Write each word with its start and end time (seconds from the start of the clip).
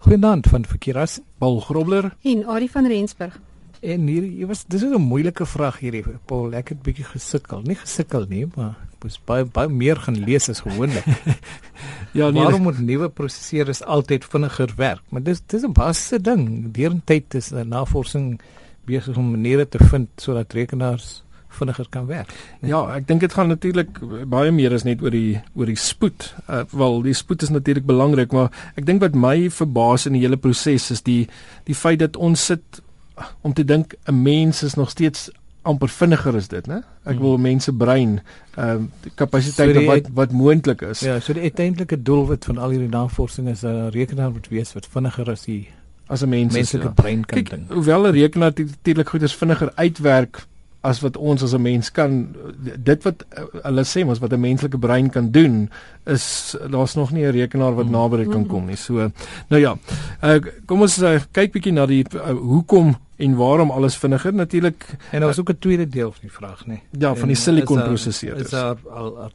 Goeienaand 0.00 0.46
van 0.48 0.64
Verkeeras, 0.64 1.18
Paul 1.38 1.58
Grobler 1.60 2.14
en 2.22 2.46
Ari 2.48 2.68
van 2.72 2.86
Rensburg. 2.86 3.34
En 3.80 4.06
hier, 4.08 4.22
hier 4.22 4.46
was 4.46 4.64
dis 4.66 4.82
is 4.82 4.92
'n 4.96 5.00
moeilike 5.00 5.46
vraag 5.46 5.78
hierdie. 5.78 6.04
Paul, 6.24 6.54
ek 6.56 6.68
het 6.68 6.82
bietjie 6.82 7.04
gesukkel. 7.04 7.60
Nie 7.62 7.76
gesukkel 7.76 8.24
nie, 8.28 8.46
maar 8.56 8.76
moes 9.02 9.20
baie 9.24 9.44
baie 9.44 9.68
meer 9.68 9.96
gaan 9.96 10.16
lees 10.24 10.48
as 10.48 10.60
gewoonlik. 10.60 11.04
ja, 12.18 12.30
nee, 12.30 12.42
waarom 12.42 12.62
moet 12.62 12.78
nuwe 12.78 13.08
prosesseerders 13.08 13.82
altyd 13.82 14.24
vinniger 14.24 14.72
werk? 14.76 15.02
Maar 15.08 15.22
dis 15.22 15.42
dis 15.46 15.62
'n 15.62 15.72
basiese 15.72 16.20
ding. 16.20 16.72
Deurentyd 16.72 17.34
is 17.34 17.52
'n 17.52 17.68
navorsing 17.68 18.40
besig 18.84 19.16
om 19.16 19.30
maniere 19.30 19.68
te 19.68 19.78
vind 19.78 20.08
sodat 20.16 20.52
rekenaars 20.52 21.22
vinniger 21.58 21.86
kan 21.90 22.06
werk. 22.06 22.32
Nee. 22.60 22.70
Ja, 22.70 22.82
ek 22.96 23.06
dink 23.08 23.20
dit 23.20 23.32
gaan 23.32 23.48
natuurlik 23.48 23.98
baie 24.30 24.52
meer 24.54 24.72
as 24.72 24.84
net 24.84 25.02
oor 25.02 25.10
die 25.10 25.40
oor 25.54 25.66
die 25.66 25.78
spoed. 25.78 26.34
Uh, 26.48 26.62
Wel, 26.70 27.02
die 27.02 27.14
spoed 27.14 27.42
is 27.42 27.50
natuurlik 27.50 27.86
belangrik, 27.86 28.32
maar 28.32 28.50
ek 28.76 28.86
dink 28.86 29.00
wat 29.00 29.14
my 29.14 29.50
verbaas 29.50 30.06
in 30.06 30.16
die 30.18 30.22
hele 30.24 30.36
proses 30.40 30.90
is 30.90 31.02
die 31.02 31.28
die 31.68 31.74
feit 31.74 32.00
dat 32.00 32.16
ons 32.16 32.46
sit 32.52 32.80
om 33.42 33.52
te 33.52 33.64
dink 33.64 33.94
'n 34.06 34.22
mens 34.22 34.62
is 34.62 34.74
nog 34.74 34.90
steeds 34.90 35.30
amper 35.62 35.88
vinniger 35.88 36.36
as 36.36 36.48
dit, 36.48 36.66
né? 36.66 36.80
Ek 37.04 37.18
wil 37.20 37.34
hmm. 37.34 37.42
mense 37.42 37.72
brein 37.72 38.20
ehm 38.56 38.86
uh, 38.88 39.10
kapasiteit 39.14 39.74
so 39.76 39.84
wat 39.88 40.08
wat 40.16 40.32
moontlik 40.32 40.82
is. 40.82 41.00
Ja, 41.04 41.18
so 41.20 41.36
die 41.36 41.42
uiteindelike 41.42 42.02
doelwit 42.02 42.44
van 42.44 42.58
al 42.58 42.70
hierdie 42.70 42.88
navorsing 42.88 43.48
is 43.48 43.64
'n 43.64 43.90
rekenaar 43.92 44.30
moet 44.30 44.48
wees 44.48 44.72
wat 44.72 44.86
vinniger 44.86 45.30
as 45.30 45.44
die 45.44 45.68
as 46.08 46.22
'n 46.22 46.28
mens 46.28 46.52
menslike 46.52 46.84
ja. 46.84 46.92
brein 46.92 47.24
kan 47.24 47.44
dink. 47.44 47.70
Hoewel 47.70 48.06
'n 48.06 48.12
rekenaar 48.12 48.52
natuurlik 48.56 49.08
goed 49.08 49.22
is 49.22 49.34
vinniger 49.34 49.72
uitwerk 49.74 50.46
as 50.80 51.00
wat 51.04 51.16
ons 51.16 51.42
as 51.42 51.52
'n 51.54 51.62
mens 51.62 51.90
kan 51.92 52.36
dit 52.76 53.02
wat 53.02 53.24
uh, 53.36 53.44
hulle 53.62 53.84
sê 53.84 54.04
mos 54.04 54.18
wat 54.18 54.32
'n 54.32 54.40
menslike 54.40 54.78
brein 54.78 55.10
kan 55.10 55.30
doen 55.30 55.68
is 56.10 56.56
daar's 56.70 56.94
nog 56.94 57.12
nie 57.12 57.24
'n 57.24 57.32
rekenaar 57.32 57.74
wat 57.74 57.90
naby 57.90 58.16
dit 58.16 58.30
kan 58.30 58.46
kom 58.46 58.66
nie. 58.66 58.76
So 58.76 59.10
nou 59.48 59.60
ja. 59.60 59.76
Uh, 60.22 60.38
kom 60.66 60.80
ons 60.80 60.98
uh, 60.98 61.20
kyk 61.32 61.52
bietjie 61.52 61.72
na 61.72 61.86
die 61.86 62.04
uh, 62.14 62.34
hoekom 62.34 62.96
en 63.20 63.36
waarom 63.36 63.70
alles 63.70 63.96
vinniger. 63.96 64.34
Natuurlik 64.34 64.96
en 65.10 65.20
daar 65.20 65.30
is 65.30 65.40
ook 65.40 65.50
'n 65.50 65.58
tweede 65.58 65.88
deel 65.88 66.12
van 66.12 66.20
die 66.20 66.32
vraag 66.32 66.66
nê 66.66 66.80
ja 66.90 67.14
van 67.14 67.28
die 67.28 67.36
silikon 67.36 67.82
prosesseerders 67.82 68.44
is 68.44 68.50
daar 68.50 68.76
al 68.90 69.30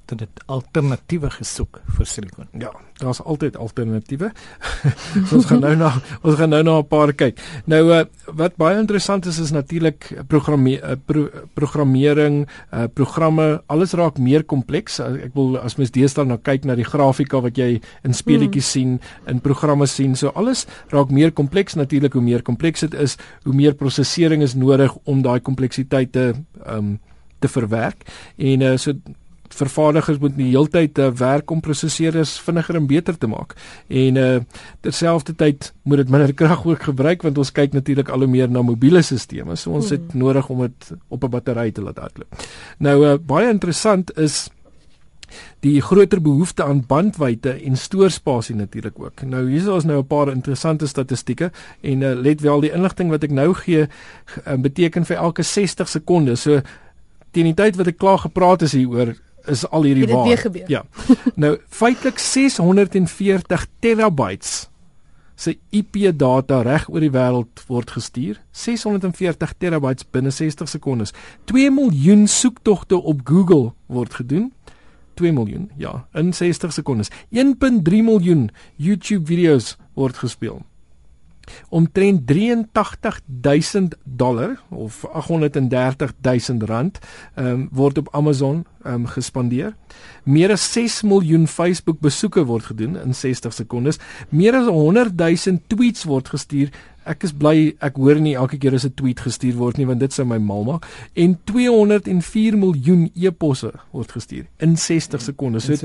alternatiewe 0.46 1.30
gesoek 1.30 1.81
vir 1.98 2.06
silikon 2.06 2.48
ja 2.52 2.72
daar's 2.98 3.22
altyd 3.22 3.58
alternatiewe. 3.58 4.31
Ons 5.36 5.46
gaan 5.50 5.59
nou 5.59 5.73
na 5.76 5.90
ons 6.22 6.38
gaan 6.40 6.50
nou 6.50 6.62
na 6.64 6.78
'n 6.80 6.88
paar 6.88 7.14
kyk. 7.14 7.40
Nou 7.66 7.81
uh, 7.92 8.03
wat 8.26 8.56
baie 8.56 8.78
interessant 8.80 9.26
is 9.26 9.40
is 9.40 9.52
natuurlik 9.52 10.08
programme 10.28 10.80
uh, 10.80 10.96
pro, 11.06 11.30
programmering 11.53 12.48
uh, 12.73 12.84
programme. 12.94 13.62
Alles 13.66 13.92
raak 13.92 14.18
meer 14.18 14.44
kompleks. 14.44 15.00
Uh, 15.00 15.28
ek 15.28 15.34
wil 15.34 15.58
as 15.59 15.76
mens 15.76 15.92
deesdae 15.92 16.26
nou 16.26 16.40
kyk 16.40 16.65
na 16.66 16.76
die 16.76 16.88
grafika 16.88 17.42
wat 17.42 17.58
jy 17.58 17.82
in 18.04 18.14
speletjies 18.14 18.74
hmm. 18.74 19.00
sien 19.00 19.32
in 19.32 19.42
programme 19.42 19.88
sien 19.88 20.16
so 20.16 20.34
alles 20.36 20.66
raak 20.94 21.12
meer 21.12 21.32
kompleks 21.32 21.76
natuurlik 21.76 22.14
hoe 22.14 22.24
meer 22.24 22.46
kompleks 22.46 22.86
dit 22.88 22.94
is 22.94 23.18
hoe 23.44 23.54
meer 23.56 23.76
prosesering 23.76 24.44
is 24.44 24.56
nodig 24.56 24.96
om 25.04 25.22
daai 25.22 25.40
kompleksiteit 25.40 26.12
te 26.12 26.34
ehm 26.66 26.78
um, 26.78 26.96
te 27.44 27.50
verwerk 27.52 28.06
en 28.40 28.62
uh, 28.64 28.78
so 28.80 28.94
vervaardigers 29.56 30.20
moet 30.20 30.36
die 30.38 30.50
heeltyd 30.52 31.00
uh, 31.00 31.10
werk 31.20 31.52
om 31.52 31.62
prosesseerders 31.64 32.36
vinniger 32.44 32.80
en 32.80 32.88
beter 32.90 33.18
te 33.18 33.30
maak. 33.32 33.56
En 33.88 34.20
uh 34.22 34.40
terselfdertyd 34.86 35.72
moet 35.84 36.04
dit 36.04 36.12
minder 36.14 36.34
krag 36.42 36.66
ook 36.66 36.84
gebruik 36.90 37.24
want 37.26 37.38
ons 37.42 37.52
kyk 37.52 37.74
natuurlik 37.74 38.10
al 38.10 38.26
hoe 38.26 38.30
meer 38.30 38.50
na 38.52 38.62
mobiele 38.66 39.02
stelsels. 39.02 39.66
So 39.66 39.78
ons 39.78 39.90
het 39.94 40.12
hmm. 40.12 40.22
nodig 40.26 40.50
om 40.50 40.66
dit 40.66 40.92
op 41.08 41.24
'n 41.24 41.30
battery 41.30 41.72
te 41.72 41.82
laat 41.82 42.02
hardloop. 42.02 42.46
Nou 42.80 42.98
uh 43.06 43.16
baie 43.22 43.50
interessant 43.50 44.18
is 44.18 44.50
die 45.66 45.81
groter 45.81 46.22
behoefte 46.22 46.64
aan 46.64 46.83
bandwydte 46.88 47.55
en 47.66 47.78
stoorspasie 47.78 48.55
natuurlik 48.55 49.00
ook. 49.00 49.22
Nou 49.22 49.50
hier 49.50 49.61
is 49.61 49.67
ons 49.67 49.86
nou 49.86 50.00
'n 50.00 50.08
paar 50.08 50.31
interessante 50.31 50.88
statistieke 50.88 51.52
en 51.81 52.02
uh, 52.02 52.14
let 52.14 52.41
wel 52.41 52.59
die 52.59 52.72
inligting 52.72 53.09
wat 53.09 53.23
ek 53.23 53.31
nou 53.31 53.53
gee 53.53 53.88
uh, 53.88 54.53
beteken 54.58 55.06
vir 55.06 55.17
elke 55.17 55.44
60 55.44 55.89
sekondes. 55.89 56.41
So 56.41 56.61
teen 57.31 57.45
die 57.45 57.53
tyd 57.53 57.75
wat 57.75 57.88
ek 57.88 57.97
klaar 57.97 58.19
gepraat 58.19 58.62
is 58.62 58.72
hieroor 58.72 59.16
is 59.47 59.66
al 59.69 59.84
hierdie 59.84 60.07
waar. 60.07 60.25
Ja. 60.68 60.84
nou 61.44 61.57
feitelik 61.69 62.19
640 62.19 63.68
terabytes 63.79 64.69
se 65.35 65.57
IP 65.69 66.00
data 66.16 66.62
reg 66.63 66.88
oor 66.90 67.03
die 67.03 67.12
wêreld 67.12 67.63
word 67.68 67.91
gestuur. 67.91 68.40
640 68.56 69.53
terabytes 69.59 70.07
binne 70.12 70.31
60 70.31 70.69
sekondes. 70.72 71.12
2 71.51 71.72
miljoen 71.75 72.28
soektogte 72.31 72.97
op 72.97 73.25
Google 73.28 73.74
word 73.91 74.16
gedoen. 74.22 74.51
2 75.16 75.34
miljoen, 75.34 75.70
ja, 75.78 76.08
in 76.14 76.34
60 76.34 76.74
sekondes. 76.74 77.12
1.3 77.34 78.06
miljoen 78.06 78.50
YouTube 78.76 79.26
video's 79.31 79.76
word 79.96 80.18
gespeel. 80.18 80.62
Omtrent 81.70 82.26
83000 82.28 83.96
dollar 84.04 84.59
of 84.70 85.06
830000 85.14 86.64
rand 86.64 87.00
um, 87.36 87.68
word 87.72 87.98
op 87.98 88.09
Amazon 88.12 88.66
um, 88.84 89.06
gespandeer. 89.06 89.75
Meer 90.24 90.52
as 90.52 90.66
6 90.72 91.02
miljoen 91.06 91.48
Facebook 91.48 92.00
besoeke 92.00 92.46
word 92.46 92.72
gedoen 92.72 92.98
in 93.02 93.14
60 93.16 93.54
sekondes. 93.54 94.02
Meer 94.30 94.56
as 94.56 94.66
100 94.66 95.14
000 95.18 95.62
tweets 95.68 96.04
word 96.04 96.34
gestuur 96.34 96.74
Ek 97.06 97.24
is 97.24 97.34
bly 97.34 97.76
ek 97.86 97.98
hoor 98.02 98.20
nie 98.22 98.36
elke 98.36 98.58
keer 98.58 98.74
as 98.74 98.86
'n 98.86 98.94
tweet 98.96 99.20
gestuur 99.20 99.56
word 99.56 99.78
nie 99.78 99.86
want 99.86 100.00
dit 100.00 100.14
sou 100.14 100.26
my 100.26 100.38
mal 100.38 100.64
maak. 100.64 100.86
En 101.16 101.38
204 101.46 102.58
miljoen 102.58 103.12
e-posse 103.16 103.72
word 103.92 104.12
gestuur 104.12 104.46
in 104.60 104.78
60 104.78 105.22
sekondes. 105.22 105.66
So, 105.66 105.76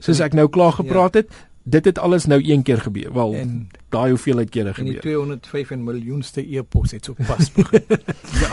soos 0.00 0.20
ek 0.20 0.34
nou 0.34 0.48
klaar 0.48 0.72
gepraat 0.72 1.14
ja. 1.14 1.20
het, 1.20 1.30
dit 1.68 1.84
het 1.84 1.98
alles 1.98 2.24
nou 2.30 2.38
een 2.44 2.62
keer 2.62 2.78
gebeur. 2.80 3.12
Wel, 3.12 3.34
en 3.34 3.68
daai 3.88 4.08
hoeveelheid 4.08 4.50
kere 4.50 4.74
gebeur. 4.74 4.86
En 4.86 4.92
die 4.92 5.00
205 5.00 5.70
miljoenste 5.76 6.44
e-pos 6.56 6.92
het 6.94 7.04
so 7.04 7.14
pas 7.26 7.50
begin. 7.52 7.82
ja. 8.42 8.52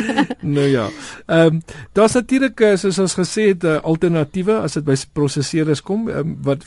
nou 0.56 0.66
ja. 0.66 0.88
Ehm 1.26 1.54
um, 1.54 1.60
daar's 1.92 2.16
natuurlik 2.18 2.60
eh, 2.60 2.74
soos 2.76 2.98
ons 2.98 3.14
gesê 3.14 3.48
het 3.52 3.62
'n 3.62 3.66
uh, 3.66 3.82
alternatiewe 3.82 4.58
as 4.58 4.72
dit 4.72 4.84
by 4.84 4.96
prosesseerders 5.12 5.82
kom 5.82 6.08
um, 6.08 6.36
wat 6.42 6.64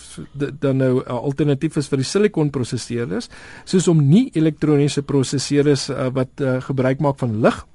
dan 0.59 0.78
nou 0.78 0.94
'n 0.96 1.03
uh, 1.07 1.18
alternatief 1.18 1.75
is 1.75 1.88
vir 1.88 1.97
die 1.97 2.08
silikon 2.08 2.50
prosesseerders 2.50 3.29
soos 3.63 3.88
om 3.88 4.08
nie 4.08 4.29
elektroniese 4.34 5.02
prosesseerders 5.02 5.90
uh, 5.90 6.08
wat 6.13 6.29
uh, 6.41 6.62
gebruik 6.62 7.00
maak 7.00 7.19
van 7.19 7.41
lig 7.41 7.66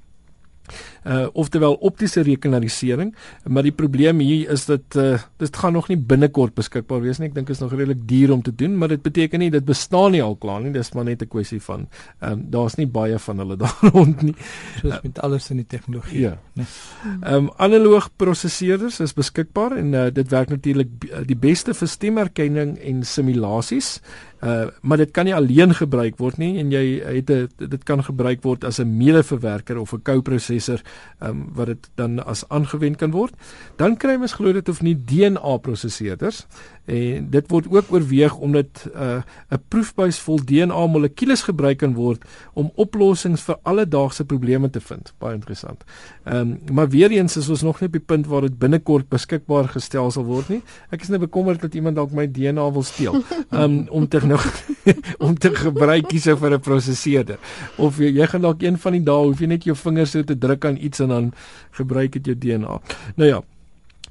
uh 1.05 1.27
oftewel 1.33 1.73
optiese 1.73 2.21
rekenarisering 2.21 3.15
maar 3.45 3.63
die 3.63 3.71
probleem 3.71 4.19
hier 4.19 4.49
is 4.51 4.65
dat 4.65 4.95
uh 4.95 5.17
dit 5.37 5.55
gaan 5.55 5.73
nog 5.73 5.87
nie 5.89 5.97
binnekort 5.97 6.55
beskikbaar 6.57 7.01
wees 7.01 7.19
nie. 7.19 7.29
Ek 7.29 7.35
dink 7.35 7.49
is 7.49 7.59
nog 7.59 7.71
redelik 7.71 8.07
duur 8.07 8.31
om 8.33 8.41
te 8.41 8.55
doen 8.55 8.77
maar 8.77 8.91
dit 8.93 9.01
beteken 9.01 9.39
nie 9.39 9.51
dit 9.51 9.65
bestaan 9.65 10.11
nie 10.11 10.23
al 10.23 10.35
klaar 10.35 10.61
nie. 10.61 10.73
Dis 10.73 10.91
maar 10.93 11.05
net 11.05 11.21
'n 11.21 11.27
kwessie 11.27 11.61
van 11.61 11.87
ehm 12.19 12.31
um, 12.31 12.45
daar's 12.49 12.75
nie 12.77 12.87
baie 12.87 13.19
van 13.19 13.37
hulle 13.37 13.57
daar 13.63 13.77
rond 13.93 14.21
nie. 14.21 14.35
Soos 14.81 15.01
met 15.03 15.19
alles 15.19 15.49
in 15.49 15.57
die 15.57 15.67
tegnologie 15.67 16.19
ja. 16.19 16.37
ehm 16.55 17.33
um, 17.33 17.49
analoog 17.57 18.09
prosesseerders 18.15 18.99
is 18.99 19.13
beskikbaar 19.13 19.77
en 19.77 19.93
uh, 19.93 20.07
dit 20.13 20.29
werk 20.29 20.49
natuurlik 20.49 20.89
die 21.27 21.37
beste 21.37 21.73
vir 21.73 21.87
stemherkenning 21.87 22.77
en 22.77 23.03
simulasies 23.03 23.99
Uh 24.41 24.67
maar 24.81 24.97
dit 24.97 25.11
kan 25.11 25.25
nie 25.25 25.35
alleen 25.35 25.73
gebruik 25.73 26.17
word 26.17 26.37
nie 26.37 26.59
en 26.59 26.71
jy 26.71 27.01
het 27.01 27.29
'n 27.31 27.49
dit 27.57 27.83
kan 27.83 28.03
gebruik 28.03 28.43
word 28.43 28.63
as 28.63 28.79
'n 28.79 28.97
medeverwerker 28.97 29.77
of 29.77 29.93
'n 29.93 30.01
co-prosessor 30.01 30.81
um 31.19 31.49
wat 31.53 31.65
dit 31.65 31.89
dan 31.95 32.25
as 32.25 32.49
aangewend 32.49 32.97
kan 32.97 33.11
word. 33.11 33.33
Dan 33.75 33.97
kry 33.97 34.17
mens 34.17 34.33
glo 34.33 34.53
dit 34.53 34.69
of 34.69 34.81
nie 34.81 34.95
DNA 35.05 35.57
prosesseerders 35.57 36.45
en 36.87 37.27
dit 37.29 37.49
word 37.51 37.67
ook 37.69 37.91
oorweeg 37.91 38.35
omdat 38.37 38.87
uh 38.95 39.19
'n 39.51 39.61
proefbuis 39.67 40.19
vol 40.19 40.39
DNA 40.43 40.87
molekules 40.87 41.41
gebruik 41.43 41.77
kan 41.77 41.93
word 41.93 42.23
om 42.53 42.71
oplossings 42.75 43.41
vir 43.41 43.57
alledaagse 43.63 44.25
probleme 44.25 44.69
te 44.69 44.79
vind. 44.79 45.13
Baie 45.19 45.35
interessant. 45.35 45.83
Ehm 46.23 46.35
um, 46.35 46.59
maar 46.71 46.89
weer 46.89 47.11
eens 47.11 47.37
is 47.37 47.49
ons 47.49 47.61
nog 47.61 47.79
nie 47.79 47.87
op 47.87 47.93
die 47.93 48.05
punt 48.05 48.27
waar 48.27 48.41
dit 48.41 48.57
binnekort 48.59 49.09
beskikbaar 49.09 49.67
gestel 49.67 50.11
sal 50.11 50.23
word 50.23 50.49
nie. 50.49 50.61
Ek 50.89 51.01
is 51.01 51.07
net 51.07 51.19
bekommerd 51.19 51.61
dat 51.61 51.73
iemand 51.73 51.95
dalk 51.95 52.11
my 52.11 52.31
DNA 52.31 52.71
wil 52.71 52.83
steel. 52.83 53.13
Ehm 53.51 53.63
um, 53.63 53.87
om 53.89 54.07
te 54.07 54.25
nog 54.25 54.45
om 55.27 55.37
te 55.37 55.55
gebruik 55.55 56.11
hier 56.11 56.37
vir 56.37 56.53
'n 56.53 56.59
prosesseerder. 56.59 57.37
Of 57.77 57.97
jy, 57.97 58.11
jy 58.15 58.27
gaan 58.27 58.41
dalk 58.41 58.61
een 58.61 58.77
van 58.77 58.91
die 58.91 59.03
dae 59.03 59.25
hoef 59.25 59.39
jy 59.39 59.47
net 59.47 59.63
jou 59.63 59.75
vingers 59.75 60.11
so 60.11 60.23
te 60.23 60.37
druk 60.37 60.65
aan 60.65 60.77
iets 60.79 60.99
en 60.99 61.07
dan 61.07 61.33
gebruik 61.71 62.11
dit 62.11 62.25
jou 62.25 62.37
DNA. 62.37 62.81
Nou 63.15 63.29
ja, 63.29 63.43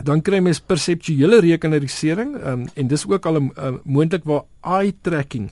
dan 0.04 0.22
kry 0.22 0.40
mens 0.44 0.60
perseptuele 0.60 1.40
rekenarisering 1.40 2.36
um, 2.44 2.66
en 2.74 2.88
dis 2.88 3.06
ook 3.08 3.26
al 3.26 3.40
'n 3.40 3.52
uh, 3.56 3.72
moontlik 3.84 4.24
waar 4.24 4.44
eye 4.60 4.94
tracking 5.00 5.50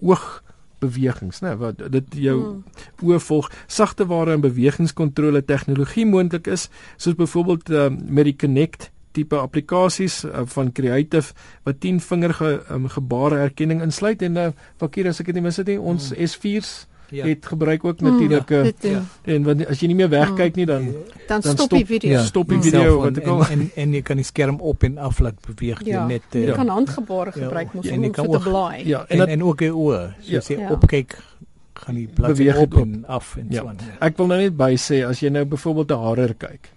oog 0.00 0.42
bewegings 0.78 1.40
nê 1.40 1.54
wat 1.56 1.80
dit 1.92 2.16
jou 2.28 2.38
hmm. 2.40 2.64
oë 3.02 3.20
volg 3.28 3.50
sagte 3.66 4.06
ware 4.06 4.32
en 4.36 4.44
bewegingskontrole 4.44 5.44
tegnologie 5.44 6.06
moontlik 6.06 6.46
is 6.46 6.68
soos 6.96 7.16
byvoorbeeld 7.18 7.70
uh, 7.70 7.88
met 7.90 8.24
die 8.24 8.36
Kinect 8.36 8.90
tipe 9.12 9.38
applikasies 9.38 10.24
uh, 10.24 10.42
van 10.56 10.72
Creative 10.72 11.32
wat 11.62 11.80
10 11.80 12.00
vinger 12.00 12.34
ge, 12.34 12.50
um, 12.70 12.88
gebare 12.88 13.36
herkenning 13.44 13.82
insluit 13.82 14.22
en 14.22 14.36
uh, 14.36 14.48
Fakir 14.76 15.08
as 15.08 15.20
ek 15.20 15.26
dit 15.26 15.34
nie 15.34 15.46
mis 15.46 15.60
het 15.60 15.70
nie 15.70 15.78
ons 15.80 16.10
hmm. 16.10 16.26
S4s 16.28 16.74
ja. 17.14 17.26
het 17.26 17.46
gebruik 17.46 17.84
ook 17.84 18.00
natuurlik 18.00 18.50
mm, 18.50 18.72
ja. 18.80 19.02
en 19.22 19.46
want 19.46 19.66
as 19.66 19.80
jy 19.80 19.90
nie 19.92 19.98
meer 19.98 20.10
wegkyk 20.12 20.58
nie 20.58 20.66
dan 20.66 20.88
mm. 20.88 21.12
dan, 21.28 21.40
dan 21.40 21.56
stop 21.56 21.70
die 21.70 21.86
video. 21.86 22.10
Ja, 22.16 22.24
stop 22.24 22.48
die 22.48 22.60
video 22.60 22.98
wat 23.04 23.20
ek 23.22 23.28
al 23.30 23.44
en, 23.46 23.64
en 23.76 23.84
en 23.84 23.94
jy 23.98 24.02
kan 24.06 24.20
die 24.20 24.26
skerm 24.26 24.58
op 24.60 24.82
en 24.86 24.98
af 24.98 25.20
laat 25.24 25.38
beweeg 25.46 25.82
ja. 25.84 26.00
jy 26.00 26.06
net 26.16 26.38
uh, 26.38 26.46
jy 26.48 26.56
kan 26.56 26.72
handgebare 26.72 27.32
ja. 27.34 27.44
gebruik 27.44 27.72
ja. 27.72 27.80
mos 27.80 27.90
om 27.90 28.14
so 28.14 28.38
te 28.38 28.42
blaai. 28.48 28.88
Ja, 28.88 29.04
en 29.08 29.24
en, 29.24 29.34
en 29.36 29.44
ook 29.44 29.62
die 29.64 29.70
oë. 29.72 30.02
So 30.20 30.40
as 30.42 30.50
jy 30.52 30.58
ja. 30.60 30.72
opkyk 30.74 31.16
gaan 31.84 31.98
die 31.98 32.08
bladsy 32.08 32.48
op, 32.54 32.62
op 32.62 32.80
en 32.82 32.96
af 33.10 33.36
en 33.40 33.50
ja. 33.50 33.62
so 33.62 33.72
aan. 33.72 33.82
Ek 34.04 34.18
wil 34.20 34.30
nou 34.32 34.40
net 34.40 34.56
by 34.58 34.72
sê 34.80 35.02
as 35.06 35.22
jy 35.22 35.32
nou 35.34 35.44
byvoorbeeld 35.54 35.94
'n 35.94 36.08
harer 36.08 36.34
kyk 36.46 36.70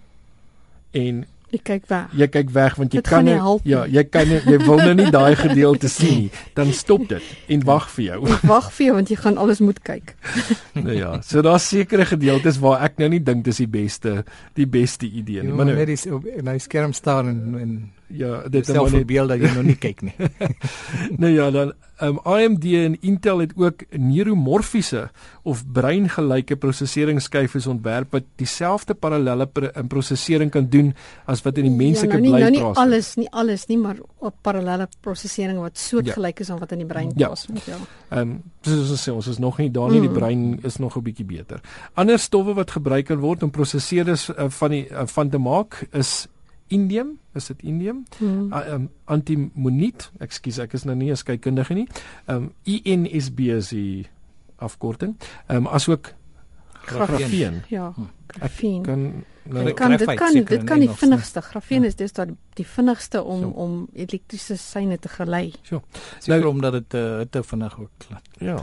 en 0.98 1.24
Jy 1.48 1.60
kyk 1.64 1.86
weg. 1.88 2.12
Jy 2.20 2.28
kyk 2.28 2.50
weg 2.52 2.74
want 2.76 2.92
jy 2.92 3.00
dit 3.00 3.08
kan 3.08 3.24
nie, 3.24 3.36
ja, 3.68 3.84
jy 3.88 4.04
kan 4.04 4.28
nie, 4.28 4.40
jy 4.44 4.58
wil 4.66 4.82
nou 4.82 4.94
nie 4.98 5.08
daai 5.18 5.32
gedeelte 5.38 5.88
sien 5.88 6.26
nie. 6.26 6.32
Dan 6.58 6.74
stop 6.76 7.06
dit 7.08 7.24
en 7.54 7.64
wag 7.68 7.88
vir 7.94 8.04
jou. 8.10 8.18
Ek 8.36 8.44
wag 8.50 8.68
vir 8.76 8.86
jou 8.86 8.96
want 8.98 9.12
jy 9.12 9.18
gaan 9.22 9.40
alles 9.40 9.62
moet 9.64 9.80
kyk. 9.86 10.12
nou 10.86 10.96
ja, 10.96 11.14
so 11.24 11.44
daar's 11.44 11.68
sekere 11.72 12.04
gedeeltes 12.08 12.60
waar 12.60 12.84
ek 12.84 13.00
nou 13.00 13.08
nie 13.16 13.22
dink 13.24 13.46
dis 13.48 13.62
die 13.64 13.70
beste 13.70 14.18
die 14.58 14.68
beste 14.68 15.08
idee 15.08 15.46
nie. 15.46 15.54
Maar 15.56 15.70
nou 15.70 15.78
net 15.78 15.94
is 15.96 16.04
op 16.12 16.26
nou 16.26 16.58
skerm 16.60 16.92
staan 16.96 17.32
en 17.32 17.40
en 17.62 17.72
ja, 18.08 18.48
dit 18.48 18.68
is 18.68 18.74
'n 18.74 19.04
beeld 19.06 19.28
dat 19.28 19.40
jy 19.40 19.52
nog 19.54 19.64
nie 19.64 19.76
kyk 19.76 20.00
nie. 20.00 20.14
nou 21.22 21.32
ja, 21.32 21.50
dan 21.50 21.72
um, 22.02 22.18
AMD 22.18 22.64
en 22.64 23.00
Intel 23.00 23.38
het 23.38 23.52
ook 23.56 23.82
neuromorfiese 23.90 25.10
of 25.42 25.64
breingelyke 25.72 26.56
prosesseringsskyfies 26.56 27.66
ontwerp 27.66 28.12
wat 28.12 28.24
dieselfde 28.36 28.94
parallelle 28.94 29.46
pr 29.46 29.70
prosesering 29.88 30.50
kan 30.50 30.68
doen 30.68 30.94
as 31.24 31.42
wat 31.42 31.58
in 31.58 31.68
die 31.68 31.74
menslike 31.74 32.14
ja, 32.14 32.20
nou 32.20 32.30
brein 32.30 32.52
plaasvind. 32.52 32.62
Nou 32.62 32.72
nie 32.74 32.94
alles, 32.94 33.14
nie 33.14 33.30
alles 33.30 33.66
nie, 33.66 33.78
maar 33.78 33.96
op 34.18 34.34
parallelle 34.42 34.88
prosesering 35.00 35.60
wat 35.60 35.78
soortgelyk 35.78 36.38
ja. 36.38 36.44
is 36.44 36.50
aan 36.50 36.58
wat 36.58 36.72
in 36.72 36.78
die 36.84 36.88
brein 36.88 37.12
plaasvind. 37.14 37.64
Ja. 37.64 37.80
Ehm 38.08 38.20
um, 38.20 38.42
soos 38.62 38.90
ons 38.90 39.04
sê, 39.08 39.12
ons 39.14 39.26
is 39.26 39.38
nog 39.38 39.58
nie 39.58 39.70
daar 39.70 39.90
nie, 39.90 40.00
mm. 40.00 40.08
die 40.08 40.18
brein 40.18 40.58
is 40.62 40.76
nog 40.76 40.96
'n 40.96 41.02
bietjie 41.02 41.24
beter. 41.26 41.60
Ander 41.94 42.18
stowwe 42.18 42.54
wat 42.54 42.70
gebruik 42.70 43.06
kan 43.06 43.18
word 43.18 43.42
om 43.42 43.50
prosesseerders 43.50 44.28
uh, 44.28 44.48
van 44.48 44.70
die 44.70 44.88
uh, 44.90 45.06
van 45.06 45.30
te 45.30 45.38
maak 45.38 45.86
is 45.92 46.28
indium, 46.68 47.18
is 47.34 47.46
dit 47.46 47.62
indium? 47.62 48.04
Hmm. 48.18 48.52
Uh, 48.52 48.72
um, 48.74 48.88
antimoniet, 49.04 50.10
ekskuus, 50.18 50.58
ek 50.58 50.72
is 50.72 50.84
nou 50.84 50.96
nie 50.96 51.10
'n 51.10 51.16
skeikundige 51.16 51.74
nie. 51.74 51.88
Um 52.26 52.52
INSB 52.64 53.40
is 53.40 53.68
die 53.68 54.06
afkorting. 54.58 55.16
Um 55.48 55.66
asook 55.66 56.14
grafeen. 56.72 57.62
Ja, 57.68 57.92
hm. 57.94 58.02
grafeen. 58.26 58.82
Kan 58.82 59.24
Nou, 59.48 59.64
dit 59.64 59.74
kan 59.74 59.96
dit 59.96 60.14
kan 60.18 60.34
dit 60.34 60.64
kan 60.64 60.80
die 60.80 60.90
vinnigste 60.90 61.40
grafeen 61.40 61.82
ja. 61.82 61.88
is 61.88 61.96
dis 61.96 62.12
daai 62.12 62.34
die 62.58 62.66
vinnigste 62.66 63.22
om 63.22 63.42
so. 63.46 63.52
om 63.64 63.76
elektriese 63.94 64.56
seine 64.60 64.98
te 64.98 65.08
gelei. 65.08 65.52
So. 65.62 65.80
Seker 66.18 66.42
nou, 66.42 66.52
omdat 66.52 66.78
dit 66.78 66.98
uh, 66.98 67.22
te 67.30 67.42
vinnig 67.42 67.78
ook 67.78 67.90
klap. 68.04 68.24
Ja. 68.38 68.58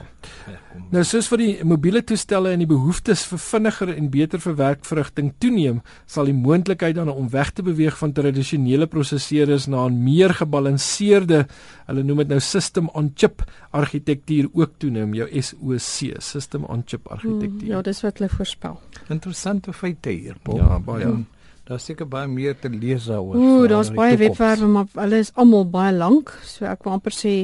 ja 0.52 0.60
nou 0.92 1.04
soos 1.08 1.28
vir 1.32 1.42
die 1.42 1.52
mobiele 1.68 2.02
toestelle 2.06 2.52
en 2.54 2.62
die 2.62 2.70
behoeftes 2.70 3.24
vir 3.30 3.42
vinniger 3.42 3.94
en 3.96 4.10
beter 4.14 4.42
verwerkvrugting 4.44 5.32
toeneem, 5.42 5.82
sal 6.06 6.30
die 6.30 6.36
moontlikheid 6.38 6.98
dan 7.00 7.10
om 7.12 7.30
weg 7.34 7.52
te 7.56 7.66
beweeg 7.66 7.98
van 7.98 8.14
tradisionele 8.16 8.88
prosesseerders 8.92 9.68
na 9.72 9.88
'n 9.88 10.04
meer 10.04 10.34
gebalanseerde, 10.34 11.46
hulle 11.88 12.04
noem 12.04 12.18
dit 12.18 12.28
nou 12.28 12.40
system 12.40 12.90
on 12.94 13.12
chip 13.16 13.44
argitektuur 13.72 14.50
ook 14.54 14.78
toeneem, 14.78 15.14
jou 15.14 15.28
SoC, 15.42 16.22
system 16.22 16.64
on 16.64 16.84
chip 16.86 17.08
argitektuur. 17.08 17.62
Hmm, 17.62 17.68
ja, 17.68 17.82
dis 17.82 18.02
wat 18.02 18.18
hulle 18.18 18.30
voorspel. 18.30 18.80
Interessante 19.10 19.74
feite 19.74 20.10
hier, 20.10 20.36
Paul. 20.44 20.58
Ja, 20.58 20.75
baie. 20.83 21.06
Hmm. 21.06 21.25
Daar's 21.66 21.86
seker 21.86 22.07
baie 22.07 22.27
meer 22.30 22.54
te 22.60 22.69
lees 22.69 23.07
daaroor. 23.10 23.36
Ooh, 23.36 23.68
daar's 23.69 23.89
baie 23.94 24.18
webwerwe, 24.18 24.68
maar 24.69 24.86
hulle 24.94 25.18
is 25.24 25.31
almal 25.33 25.66
baie 25.69 25.94
lank, 25.95 26.30
so 26.45 26.66
ek 26.69 26.83
wil 26.86 26.94
amper 27.00 27.16
sê 27.16 27.36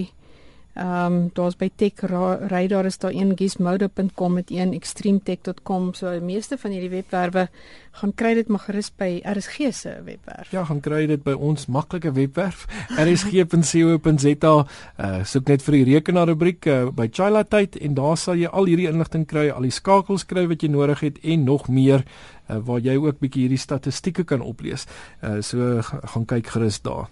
Ehm 0.73 1.13
um, 1.13 1.29
daar's 1.33 1.57
by 1.59 1.67
Tech 1.75 1.99
Radar 2.47 2.85
is 2.85 2.97
daar 2.97 3.11
een 3.11 3.31
gizmodo.com 3.35 4.33
met 4.33 4.51
een 4.51 4.73
extremetech.com 4.73 5.93
so 5.93 6.11
die 6.11 6.21
meeste 6.21 6.57
van 6.57 6.71
hierdie 6.71 6.89
webwerwe 6.89 7.49
gaan 7.91 8.13
kry 8.15 8.33
dit 8.33 8.47
maar 8.47 8.63
gerus 8.63 8.87
by 8.95 9.19
RSG 9.27 9.73
se 9.75 9.97
webwerf. 10.05 10.51
Ja, 10.51 10.63
gaan 10.65 10.79
kry 10.79 11.05
dit 11.11 11.23
by 11.23 11.33
ons 11.35 11.65
maklike 11.67 12.11
webwerf 12.15 12.63
rsg.co.za. 12.95 14.53
Uh 14.97 15.23
soek 15.27 15.51
net 15.51 15.65
vir 15.67 15.77
die 15.77 15.83
rekenaar 15.91 16.31
rubriek 16.31 16.65
uh, 16.71 16.87
by 16.95 17.09
Chila 17.11 17.43
tyd 17.43 17.75
en 17.75 17.99
daar 17.99 18.17
sal 18.17 18.39
jy 18.39 18.47
al 18.47 18.71
hierdie 18.71 18.87
inligting 18.87 19.27
kry, 19.27 19.49
al 19.51 19.67
die 19.67 19.75
skakels 19.75 20.23
kry 20.25 20.47
wat 20.47 20.63
jy 20.63 20.71
nodig 20.71 21.03
het 21.03 21.19
en 21.19 21.43
nog 21.43 21.67
meer 21.67 22.05
uh, 22.47 22.61
waar 22.63 22.79
jy 22.79 22.95
ook 22.95 23.19
bietjie 23.19 23.49
hierdie 23.49 23.59
statistieke 23.59 24.23
kan 24.23 24.39
oplees. 24.41 24.87
Uh 25.19 25.41
so 25.43 25.81
gaan 25.83 26.25
kyk 26.25 26.47
gerus 26.55 26.79
daar. 26.79 27.11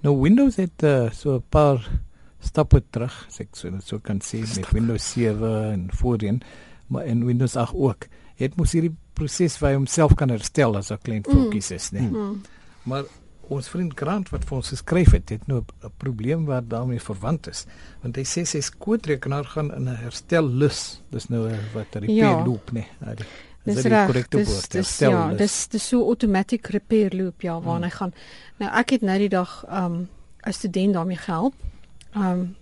Nou 0.00 0.16
Windows 0.22 0.56
het 0.56 0.82
uh, 0.82 1.10
so 1.12 1.36
'n 1.36 1.44
paar 1.50 1.84
stappe 2.40 2.82
terug, 2.90 3.26
as 3.28 3.40
ek 3.40 3.56
so 3.56 3.70
net 3.70 3.84
so 3.86 3.98
kan 3.98 4.20
sê 4.20 4.42
met 4.44 4.70
Windows 4.72 5.12
7 5.12 5.72
en 5.72 5.88
voorheen, 5.92 6.42
maar 6.92 7.06
in 7.06 7.24
Windows 7.26 7.56
8 7.56 7.74
ook. 7.74 8.08
Het 8.36 8.56
mos 8.56 8.72
hierdie 8.76 8.94
proses 9.16 9.56
vir 9.56 9.74
homself 9.74 10.14
kan 10.14 10.30
herstel 10.30 10.76
as 10.76 10.90
'n 10.92 10.98
klein 11.02 11.24
foutjies 11.24 11.70
is, 11.70 11.90
né? 11.92 12.00
Nee. 12.00 12.10
Mm. 12.10 12.42
Maar 12.84 13.04
ons 13.48 13.68
vriend 13.68 13.94
Grant 13.94 14.30
wat 14.30 14.44
vir 14.44 14.56
ons 14.56 14.68
geskryf 14.68 15.12
het, 15.12 15.28
het 15.30 15.46
nou 15.46 15.62
'n 15.62 15.90
probleem 15.96 16.44
wat 16.44 16.68
daarmee 16.68 17.00
verwant 17.00 17.48
is. 17.48 17.66
Want 18.02 18.16
hy 18.16 18.22
sê 18.22 18.44
sy 18.44 18.60
skootrekenaar 18.60 19.44
gaan 19.44 19.74
in 19.74 19.88
'n 19.88 19.96
herstel-lus. 19.96 21.02
Dis 21.10 21.28
nou 21.28 21.48
wat 21.72 21.94
'n 21.94 21.98
repair 21.98 22.38
ja. 22.38 22.44
loop, 22.44 22.72
né? 22.72 22.86
Nee. 23.00 23.14
Dis 23.64 23.84
reg. 23.84 24.28
Dis 24.28 24.68
dis 24.68 24.98
ja, 24.98 25.34
dis 25.34 25.68
dis 25.68 25.88
so 25.88 26.02
automatic 26.06 26.66
repair 26.66 27.10
loop 27.14 27.42
ja, 27.42 27.60
waar 27.60 27.78
mm. 27.78 27.82
hy 27.82 27.90
gaan. 27.90 28.12
Nou 28.58 28.70
ek 28.78 28.90
het 28.90 29.02
nou 29.02 29.18
die 29.18 29.28
dag 29.28 29.64
um 29.68 30.08
'n 30.46 30.52
student 30.52 30.94
daarmee 30.94 31.16
gehelp 31.16 31.54
um, 32.16 32.56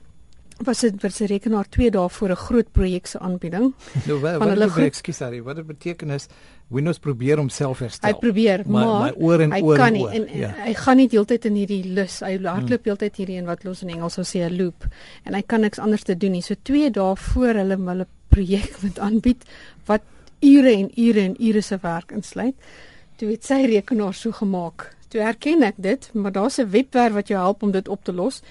was 0.62 0.84
dit 0.84 0.96
vir 1.02 1.12
sy 1.12 1.26
rekenaar 1.26 1.66
2 1.74 1.90
dae 1.90 2.08
voor 2.08 2.30
'n 2.30 2.36
groot 2.36 2.72
projek 2.72 3.06
se 3.06 3.18
aanbieding. 3.18 3.74
Nou 4.06 4.18
wat 4.20 4.38
wat 4.38 4.48
hulle 4.48 4.86
ekskuus 4.86 5.16
sorry, 5.16 5.42
wat 5.42 5.56
dit 5.56 5.66
beteken 5.66 6.10
is 6.10 6.28
Windows 6.68 6.98
probeer 6.98 7.36
homself 7.36 7.78
herstel. 7.78 8.10
Hy 8.10 8.18
probeer, 8.18 8.62
maar, 8.66 8.86
maar 8.86 9.02
my 9.02 9.12
oor 9.18 9.40
en 9.40 9.52
hy 9.52 9.60
oor 9.60 9.76
kan 9.76 9.92
nie 9.92 10.06
en, 10.06 10.26
en 10.26 10.38
ja. 10.38 10.52
hy 10.64 10.74
gaan 10.74 10.96
nie 10.96 11.08
deeltyd 11.08 11.44
in 11.44 11.54
hierdie 11.54 11.84
lus. 11.84 12.20
Hy 12.20 12.38
hardloop 12.38 12.80
hmm. 12.80 12.88
deeltyd 12.88 13.16
hierdie 13.16 13.38
en 13.38 13.46
wat 13.46 13.64
los 13.64 13.82
in 13.82 13.88
Engels 13.88 14.14
sou 14.14 14.24
sê 14.24 14.46
'n 14.46 14.56
loop 14.56 14.86
en 15.24 15.34
hy 15.34 15.42
kan 15.42 15.60
niks 15.60 15.78
anders 15.78 16.02
te 16.02 16.16
doen 16.16 16.32
nie. 16.32 16.42
So 16.42 16.54
2 16.62 16.90
dae 16.90 17.16
voor 17.16 17.54
hulle 17.54 17.76
hulle 17.76 18.06
projek 18.28 18.78
moet 18.82 18.98
aanbied 18.98 19.44
wat 19.86 20.02
ure 20.40 20.72
en 20.72 20.90
ure 20.96 21.20
en 21.20 21.36
ure 21.38 21.62
se 21.62 21.78
werk 21.82 22.12
insluit. 22.12 22.54
Toe 23.16 23.30
het 23.30 23.44
sy 23.44 23.64
rekenaar 23.66 24.14
so 24.14 24.32
gemaak. 24.32 24.96
Toe 25.08 25.20
herken 25.20 25.62
ek 25.62 25.74
dit, 25.76 26.10
maar 26.14 26.32
daar's 26.32 26.58
'n 26.58 26.70
webwerf 26.70 27.12
wat 27.12 27.28
jou 27.28 27.38
help 27.38 27.62
om 27.62 27.70
dit 27.70 27.88
op 27.88 28.04
te 28.04 28.12
los. 28.12 28.42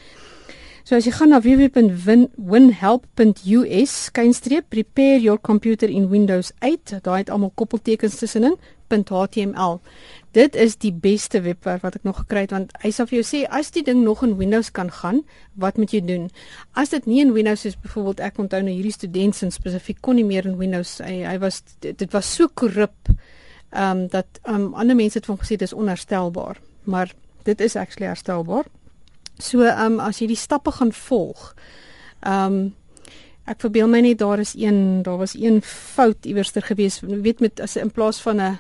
So 0.84 0.98
as 0.98 1.06
jy 1.08 1.14
gaan 1.16 1.32
na 1.32 1.38
www.winhelp.us 1.40 3.92
skynstreep 4.10 4.66
prepare 4.68 5.16
your 5.24 5.40
computer 5.40 5.88
in 5.88 6.12
Windows 6.12 6.52
8, 6.60 7.00
daai 7.06 7.22
het 7.22 7.30
almal 7.32 7.54
koppeltekens 7.56 8.18
tussenin 8.20 8.60
.html. 8.94 9.80
Dit 10.36 10.56
is 10.60 10.76
die 10.78 10.94
beste 10.94 11.42
webwerf 11.42 11.82
wat 11.82 11.96
ek 11.96 12.04
nog 12.06 12.20
gekry 12.20 12.42
het 12.44 12.52
want 12.54 12.70
hy 12.84 12.92
sê 12.94 13.08
vir 13.10 13.18
jou 13.22 13.26
sê 13.26 13.40
as 13.48 13.72
die 13.74 13.82
ding 13.88 14.04
nog 14.04 14.24
in 14.28 14.36
Windows 14.38 14.70
kan 14.76 14.92
gaan, 14.92 15.24
wat 15.58 15.78
moet 15.80 15.94
jy 15.96 16.02
doen? 16.06 16.30
As 16.78 16.90
dit 16.92 17.06
nie 17.08 17.22
in 17.24 17.34
Windows 17.34 17.66
is 17.66 17.80
byvoorbeeld 17.80 18.20
ek 18.28 18.38
onthou 18.44 18.62
nou 18.62 18.76
hierdie 18.76 18.94
student 18.94 19.36
sin 19.40 19.52
spesifiek 19.56 20.04
kon 20.04 20.20
nie 20.20 20.28
meer 20.28 20.46
in 20.46 20.60
Windows 20.60 21.00
hy, 21.02 21.24
hy 21.26 21.38
was 21.42 21.64
dit 21.80 22.14
was 22.14 22.28
so 22.28 22.52
korrup 22.52 23.10
ehm 23.72 24.04
um, 24.04 24.08
dat 24.14 24.28
ehm 24.44 24.68
um, 24.68 24.74
ander 24.78 24.96
mense 25.00 25.18
het 25.18 25.32
van 25.32 25.40
gesê 25.42 25.58
dis 25.58 25.74
onherstelbaar, 25.74 26.60
maar 26.84 27.08
dit 27.48 27.62
is 27.62 27.76
actually 27.80 28.12
herstelbaar. 28.12 28.68
So 29.38 29.62
ehm 29.62 29.94
um, 29.94 30.00
as 30.00 30.20
jy 30.20 30.28
die 30.28 30.40
stappe 30.40 30.72
gaan 30.72 30.94
volg. 30.94 31.54
Ehm 32.22 32.54
um, 32.54 32.74
ek 33.44 33.60
verbeel 33.60 33.90
my 33.92 34.00
net 34.00 34.22
daar 34.22 34.40
is 34.40 34.54
een 34.56 35.02
daar 35.04 35.18
was 35.20 35.34
een 35.36 35.62
fout 35.62 36.26
iewerster 36.26 36.64
gewees. 36.64 37.02
Jy 37.04 37.22
weet 37.22 37.40
met 37.44 37.60
as 37.60 37.76
in 37.76 37.92
plaas 37.92 38.22
van 38.22 38.42
'n 38.42 38.60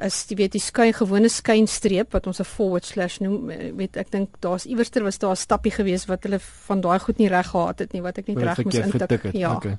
as 0.00 0.24
jy 0.28 0.36
weet 0.36 0.52
die 0.52 0.62
skyn 0.62 0.92
gewone 0.94 1.28
skynstreep 1.28 2.12
wat 2.12 2.26
ons 2.26 2.40
'n 2.40 2.44
forward 2.44 2.84
slash 2.84 3.18
noem, 3.18 3.50
eh, 3.50 3.72
weet 3.74 3.96
ek 3.96 4.10
dink 4.10 4.28
daar's 4.40 4.66
iewerster 4.66 5.02
was 5.02 5.18
daar 5.18 5.30
'n 5.30 5.36
stappie 5.36 5.72
gewees 5.72 6.06
wat 6.06 6.22
hulle 6.22 6.38
van 6.38 6.80
daai 6.80 6.98
goed 6.98 7.18
nie 7.18 7.28
reg 7.28 7.46
gehad 7.46 7.78
het 7.78 7.92
nie 7.92 8.02
wat 8.02 8.18
ek 8.18 8.26
nie 8.26 8.36
reg 8.36 8.64
moes 8.64 8.74
intik. 8.74 9.32
Ja. 9.32 9.56
Okay. 9.56 9.78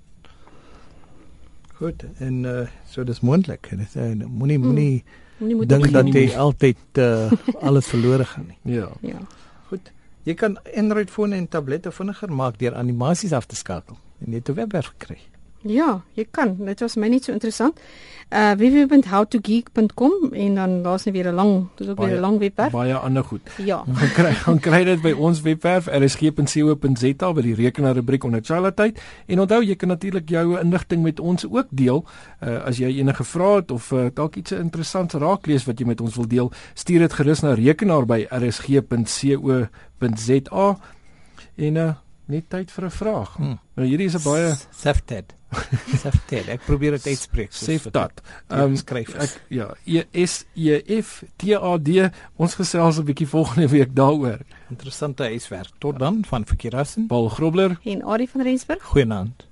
Goed 1.74 2.04
en 2.20 2.44
uh, 2.44 2.68
so 2.90 3.04
dis 3.04 3.22
moontlik. 3.22 3.70
Dit 3.70 3.96
uh, 3.96 4.26
moenie 4.28 4.60
moenie 4.60 5.04
mm. 5.40 5.68
dink 5.68 5.92
dat 5.92 6.08
jy 6.14 6.36
altyd 6.36 6.78
uh, 6.98 7.32
alles 7.68 7.88
verlore 7.88 8.26
gaan 8.26 8.48
nie. 8.48 8.76
Ja. 8.76 8.90
Ja. 9.02 9.20
Jy 10.28 10.36
kan 10.36 10.58
Android 10.76 11.10
fone 11.10 11.38
en 11.40 11.48
tablette 11.48 11.92
vinniger 11.96 12.32
maak 12.32 12.60
deur 12.60 12.76
animasies 12.76 13.32
af 13.34 13.48
te 13.48 13.56
skakel 13.56 13.96
en 14.20 14.32
net 14.32 14.50
'n 14.50 14.56
webwerf 14.56 14.92
kry. 14.98 15.18
Ja, 15.62 16.02
jy 16.16 16.24
kan. 16.32 16.56
Dit 16.64 16.80
was 16.80 16.96
my 16.96 17.08
net 17.12 17.24
so 17.28 17.34
interessant. 17.36 17.80
Uh 18.30 18.52
www.howtogeek.com 18.56 20.34
en 20.34 20.56
dan 20.56 20.84
daar's 20.84 21.04
net 21.04 21.14
weer 21.14 21.28
'n 21.32 21.36
lang, 21.36 21.68
dis 21.76 21.88
ook 21.88 21.96
baie, 21.96 22.10
weer 22.10 22.18
'n 22.18 22.22
lang 22.22 22.40
webwerf. 22.40 22.72
Baie 22.72 22.94
ander 22.94 23.24
goed. 23.24 23.42
Ja. 23.58 23.84
Gaan 23.94 24.10
kry 24.10 24.34
gaan 24.34 24.60
kry 24.60 24.84
dit 24.84 25.02
by 25.02 25.12
ons 25.12 25.42
webwerf 25.42 25.88
rsg.co.za 25.88 27.34
by 27.34 27.42
die 27.42 27.56
rekenaar 27.56 27.94
rubriek 27.96 28.24
onder 28.24 28.42
Charlatyd. 28.44 29.02
En 29.26 29.40
onthou 29.40 29.64
jy 29.64 29.76
kan 29.76 29.88
natuurlik 29.88 30.30
jou 30.30 30.60
inligting 30.60 31.04
met 31.04 31.20
ons 31.20 31.46
ook 31.46 31.68
deel. 31.70 32.06
Uh 32.40 32.64
as 32.64 32.78
jy 32.78 32.98
enige 32.98 33.24
vrae 33.24 33.56
het 33.56 33.72
of 33.72 33.92
uh, 33.92 34.06
dalk 34.14 34.36
iets 34.36 34.52
interessants 34.52 35.14
raak 35.14 35.46
lees 35.46 35.66
wat 35.66 35.80
jy 35.80 35.86
met 35.86 36.02
ons 36.02 36.16
wil 36.16 36.28
deel, 36.28 36.52
stuur 36.74 37.00
dit 37.00 37.14
gerus 37.14 37.40
na 37.42 37.54
rekenaar 37.54 38.06
by 38.06 38.28
rsg.co.za. 38.30 39.68
En 41.56 41.76
uh 41.76 41.94
net 42.26 42.50
tyd 42.50 42.72
vir 42.72 42.86
'n 42.86 42.92
vraag. 42.92 43.36
Hmm. 43.36 43.60
Nou 43.76 43.88
hierdie 43.88 44.06
is 44.06 44.16
'n 44.16 44.24
baie 44.24 44.56
Safted. 44.72 45.39
Seftat. 45.98 46.48
Ek 46.48 46.62
probeer 46.66 46.92
dit 46.98 47.08
uitspreek. 47.08 47.52
Seftat. 47.54 48.22
Ehm 48.50 48.76
skryf 48.80 49.16
ek 49.18 49.36
ja, 49.50 49.72
E 49.86 50.06
S 50.26 50.46
E 50.56 50.80
F 51.00 51.24
T 51.38 51.58
A 51.58 51.78
D. 51.78 52.10
Ons 52.38 52.56
gesels 52.60 53.00
'n 53.00 53.06
bietjie 53.10 53.28
volgende 53.28 53.68
week 53.68 53.96
daaroor. 53.96 54.40
Interessante 54.70 55.24
huiswerk. 55.24 55.74
Tot 55.80 56.00
dan 56.00 56.24
van 56.26 56.46
Verkeerassen. 56.46 57.08
Paul 57.08 57.30
Grobler 57.30 57.80
en 57.84 58.04
Ari 58.04 58.28
van 58.28 58.42
Rensburg. 58.42 58.84
Goeienaand. 58.84 59.49